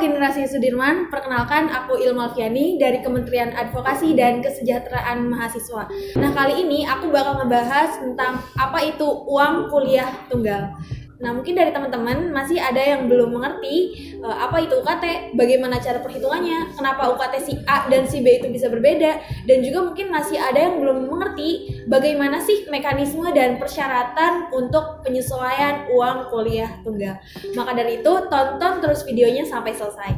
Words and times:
generasi 0.00 0.48
Sudirman, 0.48 1.12
perkenalkan 1.12 1.68
aku 1.68 2.00
Ilma 2.00 2.32
Alfiani 2.32 2.80
dari 2.80 3.04
Kementerian 3.04 3.52
Advokasi 3.52 4.16
dan 4.16 4.40
Kesejahteraan 4.40 5.28
Mahasiswa. 5.28 5.86
Nah 6.16 6.30
kali 6.32 6.64
ini 6.64 6.88
aku 6.88 7.12
bakal 7.12 7.44
ngebahas 7.44 8.00
tentang 8.00 8.40
apa 8.56 8.80
itu 8.80 9.04
uang 9.04 9.68
kuliah 9.68 10.08
tunggal. 10.32 10.72
Nah, 11.20 11.36
mungkin 11.36 11.52
dari 11.52 11.68
teman-teman 11.68 12.32
masih 12.32 12.56
ada 12.56 12.80
yang 12.80 13.04
belum 13.04 13.36
mengerti 13.36 13.92
uh, 14.24 14.48
apa 14.48 14.64
itu 14.64 14.80
UKT, 14.80 15.36
bagaimana 15.36 15.76
cara 15.76 16.00
perhitungannya, 16.00 16.72
kenapa 16.72 17.12
UKT 17.12 17.34
si 17.44 17.52
A 17.68 17.84
dan 17.92 18.08
si 18.08 18.24
B 18.24 18.40
itu 18.40 18.48
bisa 18.48 18.72
berbeda, 18.72 19.20
dan 19.44 19.58
juga 19.60 19.84
mungkin 19.84 20.08
masih 20.08 20.40
ada 20.40 20.56
yang 20.56 20.80
belum 20.80 21.12
mengerti 21.12 21.84
bagaimana 21.92 22.40
sih 22.40 22.64
mekanisme 22.72 23.28
dan 23.36 23.60
persyaratan 23.60 24.48
untuk 24.56 25.04
penyesuaian 25.04 25.92
uang 25.92 26.32
kuliah 26.32 26.80
tunggal. 26.80 27.20
Maka 27.52 27.76
dari 27.76 28.00
itu, 28.00 28.12
tonton 28.32 28.80
terus 28.80 29.04
videonya 29.04 29.44
sampai 29.44 29.76
selesai. 29.76 30.16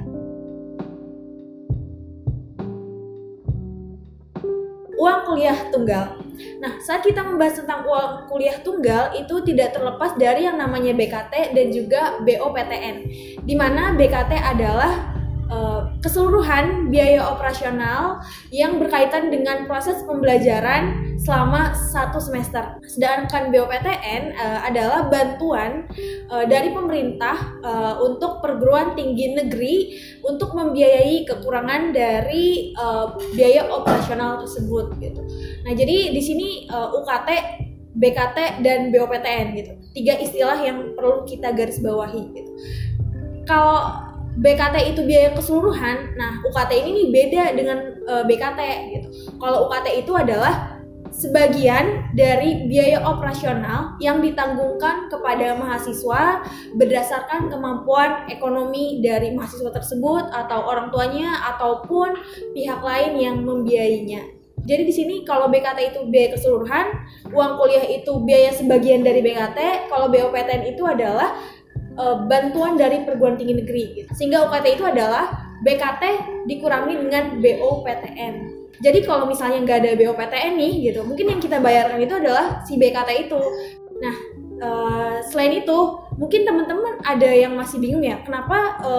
Uang 5.03 5.19
kuliah 5.27 5.59
tunggal 5.75 6.15
Nah, 6.63 6.79
saat 6.83 7.03
kita 7.03 7.23
membahas 7.27 7.63
tentang 7.63 7.83
uang 7.87 8.31
kuliah 8.31 8.59
tunggal 8.63 9.15
itu 9.19 9.43
tidak 9.43 9.75
terlepas 9.75 10.15
dari 10.15 10.47
yang 10.47 10.59
namanya 10.59 10.95
BKT 10.95 11.55
dan 11.55 11.67
juga 11.75 12.03
BOPTN. 12.23 12.97
Di 13.43 13.55
mana 13.59 13.95
BKT 13.99 14.33
adalah 14.39 15.13
uh, 15.53 15.81
keseluruhan 16.01 16.89
biaya 16.89 17.21
operasional 17.29 18.25
yang 18.49 18.81
berkaitan 18.81 19.29
dengan 19.29 19.69
proses 19.69 20.01
pembelajaran 20.09 21.13
selama 21.21 21.77
satu 21.77 22.19
semester. 22.19 22.81
Sedangkan 22.89 23.53
BOPTN 23.55 24.35
uh, 24.35 24.61
adalah 24.67 25.07
bantuan 25.07 25.87
uh, 26.33 26.45
dari 26.49 26.75
pemerintah 26.75 27.61
uh, 27.63 27.95
untuk 28.03 28.43
perguruan 28.43 28.99
tinggi 28.99 29.37
negeri 29.37 29.77
untuk 30.27 30.57
membiayai 30.57 31.29
kekurangan 31.29 31.95
dari 31.95 32.75
uh, 32.75 33.15
biaya 33.37 33.71
operasional 33.71 34.43
tersebut 34.43 34.99
gitu. 34.99 35.23
Nah, 35.63 35.73
jadi 35.73 36.11
di 36.11 36.23
sini 36.23 36.49
uh, 36.71 36.91
UKT, 36.95 37.29
BKT 37.93 38.39
dan 38.65 38.89
BOPTN 38.91 39.47
gitu. 39.59 39.73
Tiga 39.93 40.15
istilah 40.19 40.59
yang 40.59 40.97
perlu 40.97 41.29
kita 41.29 41.53
garis 41.53 41.79
bawahi 41.79 42.23
gitu. 42.33 42.53
Kalau 43.45 44.03
BKT 44.33 44.97
itu 44.97 45.01
biaya 45.05 45.37
keseluruhan, 45.37 46.17
nah 46.17 46.41
UKT 46.41 46.71
ini 46.73 46.91
nih 46.97 47.09
beda 47.13 47.45
dengan 47.53 47.79
uh, 48.09 48.25
BKT 48.25 48.61
gitu. 48.97 49.09
Kalau 49.37 49.69
UKT 49.69 50.03
itu 50.03 50.13
adalah 50.17 50.81
sebagian 51.13 52.09
dari 52.17 52.65
biaya 52.65 53.05
operasional 53.05 54.01
yang 54.01 54.25
ditanggungkan 54.25 55.13
kepada 55.13 55.53
mahasiswa 55.61 56.41
berdasarkan 56.73 57.53
kemampuan 57.53 58.25
ekonomi 58.33 59.05
dari 59.05 59.37
mahasiswa 59.37 59.69
tersebut 59.69 60.33
atau 60.33 60.65
orang 60.65 60.89
tuanya 60.89 61.53
ataupun 61.53 62.17
pihak 62.57 62.81
lain 62.81 63.13
yang 63.21 63.37
membiayainya. 63.45 64.42
Jadi 64.63 64.83
di 64.87 64.95
sini 64.95 65.15
kalau 65.27 65.51
BKT 65.51 65.79
itu 65.95 66.01
biaya 66.07 66.39
keseluruhan, 66.39 66.87
uang 67.35 67.53
kuliah 67.59 67.83
itu 67.83 68.13
biaya 68.23 68.55
sebagian 68.55 69.03
dari 69.03 69.19
BKT, 69.19 69.91
kalau 69.91 70.07
BOPTN 70.07 70.63
itu 70.71 70.87
adalah 70.87 71.35
e, 71.99 72.05
bantuan 72.31 72.79
dari 72.79 73.03
perguruan 73.03 73.35
tinggi 73.35 73.59
negeri. 73.59 73.85
Gitu. 73.99 74.11
Sehingga 74.15 74.47
UKT 74.47 74.79
itu 74.79 74.85
adalah 74.87 75.51
BKT 75.67 76.03
dikurangi 76.47 76.95
dengan 76.95 77.25
BOPTN. 77.43 78.35
Jadi 78.83 78.99
kalau 79.07 79.27
misalnya 79.31 79.63
nggak 79.63 79.79
ada 79.83 79.91
BOPTN 79.99 80.53
nih 80.59 80.73
gitu, 80.91 81.01
mungkin 81.07 81.27
yang 81.31 81.41
kita 81.43 81.59
bayarkan 81.59 81.99
itu 82.03 82.15
adalah 82.19 82.63
si 82.63 82.79
BKT 82.79 83.31
itu. 83.31 83.43
Nah, 83.99 84.15
e, 84.63 84.69
selain 85.27 85.59
itu, 85.59 85.79
mungkin 86.19 86.47
teman-teman 86.47 87.03
ada 87.03 87.31
yang 87.31 87.59
masih 87.59 87.83
bingung 87.83 88.03
ya, 88.07 88.23
kenapa 88.23 88.79
e, 88.79 88.93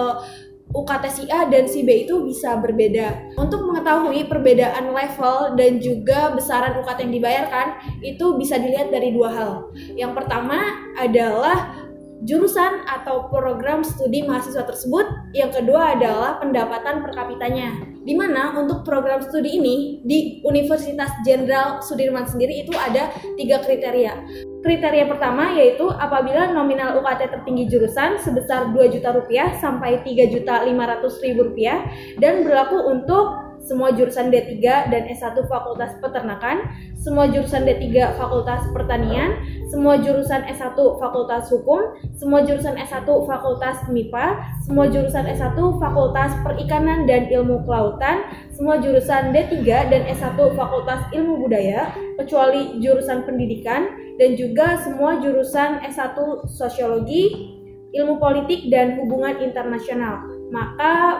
UKT 0.74 1.04
si 1.06 1.24
A 1.30 1.46
dan 1.46 1.70
si 1.70 1.86
B 1.86 2.04
itu 2.04 2.26
bisa 2.26 2.58
berbeda. 2.58 3.38
Untuk 3.38 3.62
mengetahui 3.62 4.26
perbedaan 4.26 4.90
level 4.90 5.54
dan 5.54 5.78
juga 5.78 6.34
besaran 6.34 6.82
UKT 6.82 6.98
yang 7.06 7.14
dibayarkan, 7.14 7.66
itu 8.02 8.34
bisa 8.34 8.58
dilihat 8.58 8.90
dari 8.90 9.14
dua 9.14 9.30
hal. 9.30 9.52
Yang 9.94 10.12
pertama 10.18 10.58
adalah 10.98 11.86
jurusan 12.26 12.82
atau 12.88 13.30
program 13.30 13.86
studi 13.86 14.26
mahasiswa 14.26 14.66
tersebut. 14.66 15.06
Yang 15.30 15.62
kedua 15.62 15.94
adalah 15.94 16.42
pendapatan 16.42 17.06
per 17.06 17.12
kapitanya. 17.14 17.70
Di 18.04 18.12
mana 18.12 18.52
untuk 18.58 18.82
program 18.82 19.22
studi 19.24 19.56
ini 19.56 20.02
di 20.04 20.42
Universitas 20.44 21.10
Jenderal 21.22 21.80
Sudirman 21.80 22.26
sendiri 22.28 22.66
itu 22.66 22.74
ada 22.76 23.14
tiga 23.38 23.62
kriteria. 23.62 24.52
Kriteria 24.64 25.04
pertama 25.04 25.52
yaitu 25.52 25.84
apabila 25.92 26.48
nominal 26.48 26.96
UKT 26.96 27.28
tertinggi 27.28 27.68
jurusan 27.68 28.16
sebesar 28.16 28.72
2 28.72 28.96
juta 28.96 29.12
rupiah 29.12 29.52
sampai 29.60 30.00
3 30.00 30.32
juta 30.32 30.64
500 30.64 31.04
ribu 31.20 31.52
rupiah 31.52 31.84
dan 32.16 32.40
berlaku 32.48 32.80
untuk 32.88 33.43
semua 33.64 33.90
jurusan 33.96 34.28
D3 34.28 34.60
dan 34.92 35.02
S1 35.08 35.34
Fakultas 35.48 35.96
Peternakan, 35.98 36.68
semua 37.00 37.28
jurusan 37.28 37.64
D3 37.64 38.16
Fakultas 38.16 38.64
Pertanian, 38.70 39.40
semua 39.72 39.96
jurusan 39.98 40.44
S1 40.44 40.76
Fakultas 40.76 41.48
Hukum, 41.48 41.96
semua 42.14 42.44
jurusan 42.44 42.76
S1 42.76 43.04
Fakultas 43.04 43.84
MIPA, 43.88 44.26
semua 44.64 44.86
jurusan 44.88 45.24
S1 45.26 45.56
Fakultas 45.56 46.30
Perikanan 46.44 47.08
dan 47.08 47.26
Ilmu 47.32 47.64
Kelautan, 47.64 48.28
semua 48.52 48.78
jurusan 48.78 49.32
D3 49.32 49.64
dan 49.64 50.02
S1 50.12 50.36
Fakultas 50.36 51.00
Ilmu 51.10 51.42
Budaya, 51.42 51.90
kecuali 52.20 52.78
jurusan 52.84 53.24
Pendidikan, 53.24 53.88
dan 54.20 54.38
juga 54.38 54.78
semua 54.84 55.18
jurusan 55.18 55.82
S1 55.88 56.46
Sosiologi, 56.46 57.50
Ilmu 57.94 58.18
Politik 58.18 58.70
dan 58.70 58.98
Hubungan 58.98 59.38
Internasional. 59.42 60.22
Maka 60.50 61.18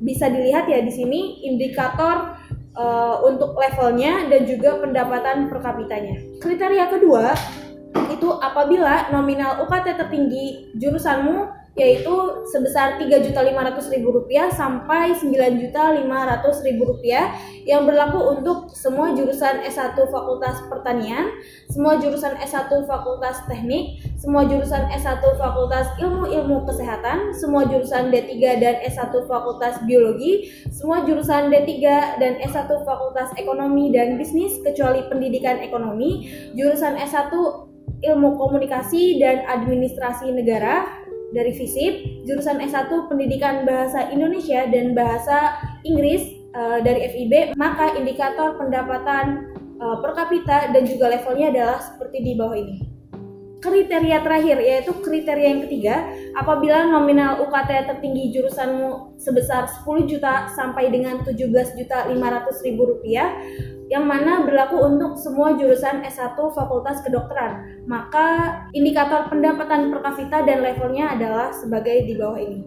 bisa 0.00 0.28
dilihat 0.28 0.68
ya 0.68 0.84
di 0.84 0.92
sini 0.92 1.46
indikator 1.46 2.36
uh, 2.76 3.24
untuk 3.24 3.56
levelnya 3.56 4.28
dan 4.28 4.44
juga 4.44 4.76
pendapatan 4.80 5.48
per 5.48 5.58
kapitanya. 5.64 6.20
Kriteria 6.40 6.86
kedua 6.92 7.32
itu 8.12 8.28
apabila 8.28 9.08
nominal 9.08 9.64
UKT 9.64 9.96
tertinggi 9.96 10.76
jurusanmu 10.76 11.64
yaitu 11.76 12.16
sebesar 12.48 12.96
Rp3.500.000 13.04 14.00
sampai 14.48 15.12
Rp9.500.000 15.12 17.68
yang 17.68 17.84
berlaku 17.84 18.32
untuk 18.32 18.72
semua 18.72 19.12
jurusan 19.12 19.60
S1 19.60 19.92
Fakultas 20.08 20.64
Pertanian, 20.72 21.28
semua 21.68 22.00
jurusan 22.00 22.32
S1 22.40 22.72
Fakultas 22.88 23.44
Teknik, 23.44 24.05
semua 24.16 24.48
jurusan 24.48 24.88
S1 24.88 25.20
Fakultas 25.36 25.92
Ilmu-Ilmu 26.00 26.64
Kesehatan, 26.64 27.36
semua 27.36 27.68
jurusan 27.68 28.08
D3 28.08 28.32
dan 28.56 28.74
S1 28.80 29.12
Fakultas 29.28 29.76
Biologi, 29.84 30.48
semua 30.72 31.04
jurusan 31.04 31.52
D3 31.52 31.72
dan 32.16 32.40
S1 32.40 32.68
Fakultas 32.82 33.28
Ekonomi 33.36 33.92
dan 33.92 34.16
Bisnis 34.16 34.56
kecuali 34.64 35.04
Pendidikan 35.12 35.60
Ekonomi, 35.60 36.32
jurusan 36.56 36.96
S1 36.96 37.28
Ilmu 38.02 38.40
Komunikasi 38.40 39.20
dan 39.20 39.44
Administrasi 39.44 40.32
Negara, 40.32 41.04
dari 41.36 41.52
FISIP, 41.52 42.24
jurusan 42.24 42.62
S1 42.62 42.88
Pendidikan 43.12 43.66
Bahasa 43.68 44.08
Indonesia 44.08 44.64
dan 44.70 44.96
Bahasa 44.96 45.58
Inggris 45.84 46.22
uh, 46.56 46.78
dari 46.80 47.04
FIB, 47.12 47.58
maka 47.58 47.92
indikator 47.98 48.56
pendapatan 48.56 49.52
uh, 49.82 50.00
per 50.00 50.16
kapita 50.16 50.70
dan 50.70 50.86
juga 50.86 51.12
levelnya 51.12 51.52
adalah 51.52 51.78
seperti 51.82 52.22
di 52.24 52.32
bawah 52.38 52.56
ini. 52.56 52.95
Kriteria 53.56 54.20
terakhir 54.20 54.60
yaitu 54.60 54.92
kriteria 55.00 55.48
yang 55.48 55.62
ketiga, 55.64 55.96
apabila 56.36 56.92
nominal 56.92 57.40
UKT 57.48 57.88
tertinggi 57.88 58.28
jurusanmu 58.36 59.16
sebesar 59.16 59.64
10 59.80 60.04
juta 60.04 60.52
sampai 60.52 60.92
dengan 60.92 61.24
17 61.24 61.40
juta 61.80 62.04
500 62.04 62.66
ribu 62.68 62.82
rupiah, 62.84 63.32
yang 63.86 64.04
mana 64.04 64.42
berlaku 64.42 64.82
untuk 64.82 65.14
semua 65.16 65.54
jurusan 65.54 66.02
S1 66.02 66.36
Fakultas 66.36 67.00
Kedokteran. 67.06 67.86
Maka 67.86 68.60
indikator 68.74 69.30
pendapatan 69.30 69.94
per 69.94 70.02
kapita 70.02 70.42
dan 70.42 70.60
levelnya 70.60 71.14
adalah 71.14 71.54
sebagai 71.54 72.04
di 72.04 72.12
bawah 72.18 72.38
ini. 72.38 72.60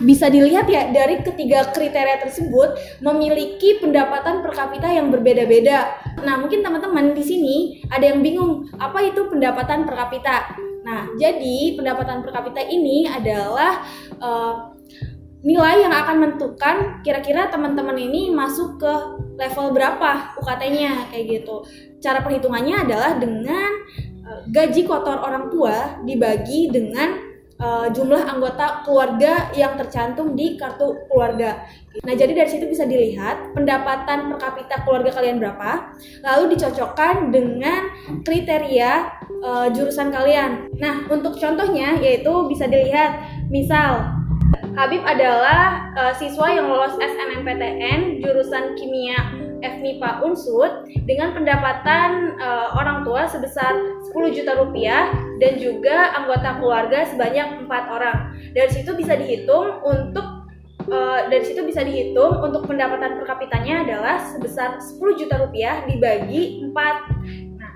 Bisa 0.00 0.32
dilihat 0.32 0.64
ya 0.64 0.88
dari 0.88 1.20
ketiga 1.20 1.68
kriteria 1.76 2.24
tersebut 2.24 2.72
memiliki 3.04 3.76
pendapatan 3.84 4.40
per 4.40 4.56
kapita 4.56 4.88
yang 4.88 5.12
berbeda-beda. 5.12 5.92
Nah, 6.20 6.34
mungkin 6.36 6.60
teman-teman 6.60 7.16
di 7.16 7.24
sini 7.24 7.56
ada 7.88 8.04
yang 8.04 8.20
bingung, 8.20 8.68
apa 8.76 9.00
itu 9.04 9.26
pendapatan 9.28 9.88
per 9.88 9.94
kapita? 9.96 10.56
Nah, 10.84 11.12
jadi 11.16 11.76
pendapatan 11.76 12.24
per 12.24 12.30
kapita 12.32 12.62
ini 12.64 13.04
adalah 13.08 13.84
uh, 14.20 14.76
nilai 15.40 15.88
yang 15.88 15.92
akan 15.92 16.16
menentukan 16.20 16.76
kira-kira 17.00 17.48
teman-teman 17.48 17.96
ini 17.96 18.28
masuk 18.28 18.76
ke 18.76 18.92
level 19.40 19.72
berapa 19.72 20.36
UKT-nya 20.36 21.08
kayak 21.12 21.24
gitu. 21.40 21.64
Cara 22.00 22.20
perhitungannya 22.20 22.84
adalah 22.84 23.16
dengan 23.16 23.70
uh, 24.24 24.42
gaji 24.52 24.84
kotor 24.84 25.20
orang 25.20 25.48
tua 25.48 26.00
dibagi 26.04 26.68
dengan 26.68 27.29
uh, 27.60 27.86
jumlah 27.92 28.24
anggota 28.26 28.82
keluarga 28.82 29.52
yang 29.54 29.76
tercantum 29.76 30.34
di 30.34 30.56
kartu 30.56 30.96
keluarga. 31.06 31.62
Nah, 32.02 32.14
jadi 32.16 32.32
dari 32.32 32.48
situ 32.50 32.66
bisa 32.66 32.88
dilihat 32.88 33.52
pendapatan 33.52 34.32
per 34.32 34.38
kapita 34.40 34.82
keluarga 34.82 35.20
kalian 35.20 35.38
berapa, 35.38 35.94
lalu 36.24 36.56
dicocokkan 36.56 37.30
dengan 37.30 37.92
kriteria 38.24 38.92
uh, 39.44 39.68
jurusan 39.70 40.08
kalian. 40.10 40.72
Nah, 40.80 41.06
untuk 41.12 41.36
contohnya 41.36 42.00
yaitu 42.00 42.32
bisa 42.48 42.66
dilihat 42.66 43.20
misal 43.52 44.18
Habib 44.74 45.02
adalah 45.02 45.90
uh, 45.98 46.14
siswa 46.14 46.46
yang 46.50 46.70
lolos 46.70 46.94
SNMPTN 46.98 48.22
jurusan 48.22 48.78
Kimia 48.78 49.18
FMIPA 49.60 50.24
Unsud 50.24 50.88
dengan 51.04 51.36
pendapatan 51.36 52.38
uh, 52.38 52.74
orang 52.78 53.02
tua 53.04 53.28
sebesar 53.28 53.99
10 54.10 54.36
juta 54.36 54.52
rupiah 54.58 55.14
dan 55.38 55.56
juga 55.62 56.14
anggota 56.18 56.58
keluarga 56.58 57.06
sebanyak 57.06 57.64
empat 57.66 57.84
orang. 57.88 58.18
Dari 58.50 58.70
situ 58.74 58.90
bisa 58.98 59.14
dihitung 59.14 59.80
untuk 59.86 60.40
uh, 60.90 61.20
dari 61.30 61.44
situ 61.46 61.62
bisa 61.62 61.86
dihitung 61.86 62.42
untuk 62.42 62.66
pendapatan 62.66 63.16
per 63.22 63.24
kapitanya 63.30 63.86
adalah 63.86 64.16
sebesar 64.18 64.82
10 64.82 64.98
juta 65.20 65.38
rupiah 65.38 65.86
dibagi 65.86 66.66
4 66.66 66.74
nah, 67.56 67.72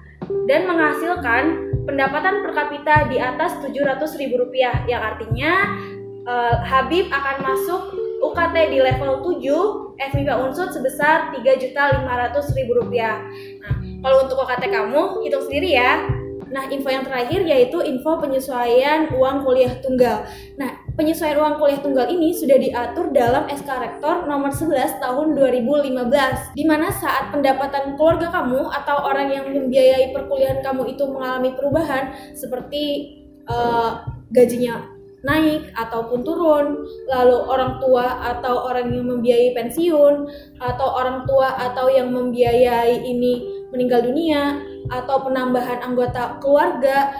dan 0.50 0.60
menghasilkan 0.66 1.42
pendapatan 1.84 2.42
per 2.42 2.52
kapita 2.56 2.94
di 3.12 3.20
atas 3.20 3.60
700 3.62 4.20
ribu 4.20 4.40
rupiah 4.42 4.82
yang 4.88 5.04
artinya 5.04 5.78
uh, 6.26 6.56
Habib 6.64 7.12
akan 7.12 7.36
masuk 7.44 7.82
UKT 8.24 8.56
di 8.72 8.78
level 8.80 9.20
7 9.20 9.84
FMIPA 9.94 10.34
Unsud 10.48 10.74
sebesar 10.74 11.30
3.500.000 11.36 12.02
rupiah. 12.66 13.20
Nah, 13.62 13.74
kalau 14.02 14.26
untuk 14.26 14.40
UKT 14.42 14.72
kamu 14.72 15.22
hitung 15.22 15.44
sendiri 15.44 15.76
ya. 15.76 16.23
Nah, 16.54 16.70
info 16.70 16.86
yang 16.86 17.02
terakhir 17.02 17.42
yaitu 17.42 17.82
info 17.82 18.22
penyesuaian 18.22 19.10
uang 19.10 19.42
kuliah 19.42 19.74
tunggal. 19.82 20.22
Nah, 20.54 20.86
penyesuaian 20.94 21.34
uang 21.34 21.58
kuliah 21.58 21.82
tunggal 21.82 22.06
ini 22.06 22.30
sudah 22.30 22.54
diatur 22.54 23.10
dalam 23.10 23.50
SK 23.50 23.66
Rektor 23.66 24.30
nomor 24.30 24.54
11 24.54 25.02
tahun 25.02 25.34
2015, 25.34 26.54
di 26.54 26.62
mana 26.62 26.94
saat 26.94 27.34
pendapatan 27.34 27.98
keluarga 27.98 28.30
kamu 28.30 28.70
atau 28.70 29.02
orang 29.02 29.34
yang 29.34 29.50
membiayai 29.50 30.14
perkuliahan 30.14 30.62
kamu 30.62 30.94
itu 30.94 31.02
mengalami 31.10 31.50
perubahan 31.58 32.14
seperti 32.38 32.84
uh, 33.50 34.06
gajinya 34.30 34.94
naik 35.24 35.72
ataupun 35.74 36.20
turun, 36.20 36.84
lalu 37.08 37.38
orang 37.48 37.80
tua 37.80 38.20
atau 38.30 38.68
orang 38.68 38.92
yang 38.92 39.08
membiayai 39.08 39.56
pensiun, 39.56 40.14
atau 40.60 40.88
orang 41.00 41.24
tua 41.24 41.56
atau 41.56 41.88
yang 41.88 42.12
membiayai 42.12 43.00
ini 43.02 43.66
meninggal 43.72 44.04
dunia, 44.04 44.60
atau 44.92 45.24
penambahan 45.24 45.80
anggota 45.80 46.36
keluarga 46.40 47.12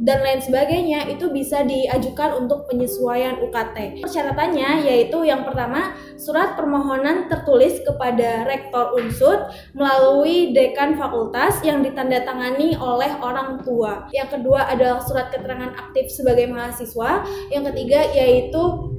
dan 0.00 0.18
lain 0.20 0.40
sebagainya 0.40 1.08
itu 1.08 1.28
bisa 1.32 1.64
diajukan 1.64 2.44
untuk 2.44 2.68
penyesuaian 2.68 3.40
UKT. 3.40 4.04
Persyaratannya 4.04 4.84
yaitu 4.84 5.24
yang 5.24 5.44
pertama 5.44 5.96
surat 6.16 6.56
permohonan 6.56 7.28
tertulis 7.28 7.80
kepada 7.84 8.44
rektor 8.48 8.96
unsur 8.96 9.48
melalui 9.72 10.52
dekan 10.52 10.96
fakultas 10.96 11.60
yang 11.64 11.80
ditandatangani 11.80 12.76
oleh 12.76 13.12
orang 13.20 13.60
tua. 13.64 14.08
Yang 14.12 14.40
kedua 14.40 14.68
adalah 14.68 15.00
surat 15.04 15.32
keterangan 15.32 15.72
aktif 15.76 16.12
sebagai 16.12 16.48
mahasiswa. 16.48 17.24
Yang 17.48 17.64
ketiga 17.72 18.00
yaitu 18.12 18.92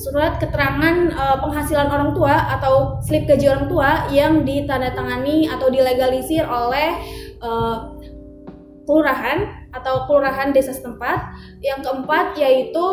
surat 0.00 0.40
keterangan 0.40 1.12
uh, 1.12 1.36
penghasilan 1.44 1.92
orang 1.92 2.16
tua 2.16 2.32
atau 2.56 2.96
slip 3.04 3.28
gaji 3.28 3.52
orang 3.52 3.68
tua 3.68 3.90
yang 4.08 4.48
ditandatangani 4.48 5.52
atau 5.52 5.68
dilegalisir 5.68 6.48
oleh 6.48 6.96
uh, 7.40 7.98
kelurahan 8.88 9.68
atau 9.70 10.06
kelurahan 10.10 10.50
desa 10.50 10.74
setempat. 10.74 11.30
Yang 11.62 11.80
keempat 11.86 12.26
yaitu 12.40 12.84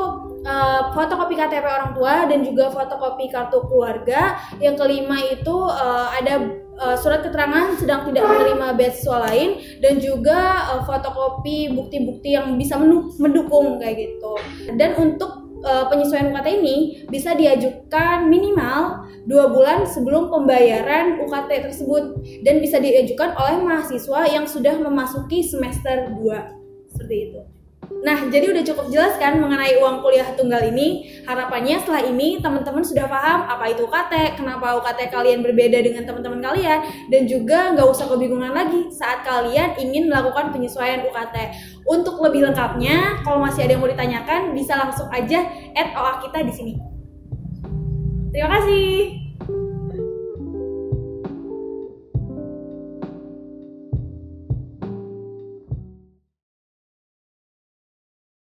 uh, 0.46 0.94
fotokopi 0.94 1.34
KTP 1.34 1.66
orang 1.66 1.92
tua 1.98 2.30
dan 2.30 2.46
juga 2.46 2.70
fotokopi 2.70 3.34
kartu 3.34 3.66
keluarga. 3.66 4.38
Yang 4.62 4.76
kelima 4.86 5.18
itu 5.26 5.56
uh, 5.68 6.14
ada 6.14 6.48
uh, 6.78 6.98
surat 6.98 7.26
keterangan 7.26 7.76
sedang 7.76 8.06
tidak 8.08 8.24
menerima 8.30 8.78
beasiswa 8.78 9.18
lain 9.30 9.50
dan 9.82 9.98
juga 9.98 10.70
uh, 10.78 10.82
fotokopi 10.86 11.74
bukti-bukti 11.74 12.38
yang 12.38 12.56
bisa 12.56 12.78
mendukung 13.18 13.82
kayak 13.82 13.98
gitu. 13.98 14.34
Dan 14.78 14.96
untuk 14.98 15.37
uh, 15.64 15.86
penyesuaian 15.90 16.30
UKT 16.34 16.48
ini 16.62 16.78
bisa 17.10 17.34
diajukan 17.34 18.30
minimal 18.30 19.08
dua 19.28 19.52
bulan 19.52 19.84
sebelum 19.84 20.32
pembayaran 20.32 21.20
UKT 21.24 21.72
tersebut 21.72 22.04
dan 22.46 22.64
bisa 22.64 22.80
diajukan 22.80 23.36
oleh 23.36 23.60
mahasiswa 23.64 24.22
yang 24.30 24.46
sudah 24.48 24.76
memasuki 24.80 25.44
semester 25.44 26.14
2 26.16 26.94
seperti 26.94 27.16
itu. 27.32 27.57
Nah, 27.88 28.28
jadi 28.28 28.52
udah 28.52 28.64
cukup 28.68 28.92
jelas 28.92 29.16
kan 29.18 29.40
mengenai 29.40 29.80
uang 29.80 30.04
kuliah 30.04 30.28
tunggal 30.36 30.60
ini. 30.70 31.08
Harapannya 31.24 31.82
setelah 31.82 32.04
ini 32.06 32.38
teman-teman 32.40 32.84
sudah 32.84 33.08
paham 33.08 33.48
apa 33.48 33.74
itu 33.74 33.88
UKT, 33.88 34.38
kenapa 34.38 34.78
UKT 34.80 35.12
kalian 35.12 35.40
berbeda 35.44 35.80
dengan 35.82 36.04
teman-teman 36.04 36.40
kalian, 36.40 36.84
dan 37.10 37.22
juga 37.26 37.74
nggak 37.74 37.88
usah 37.88 38.06
kebingungan 38.12 38.54
lagi 38.54 38.92
saat 38.94 39.24
kalian 39.26 39.76
ingin 39.82 40.08
melakukan 40.08 40.54
penyesuaian 40.54 41.04
UKT. 41.08 41.36
Untuk 41.88 42.20
lebih 42.22 42.48
lengkapnya, 42.48 43.24
kalau 43.24 43.42
masih 43.42 43.66
ada 43.66 43.76
yang 43.76 43.82
mau 43.82 43.92
ditanyakan, 43.92 44.52
bisa 44.52 44.78
langsung 44.78 45.08
aja 45.10 45.48
add 45.76 45.96
OA 45.96 46.14
kita 46.28 46.40
di 46.44 46.54
sini. 46.54 46.74
Terima 48.32 48.50
kasih. 48.62 49.27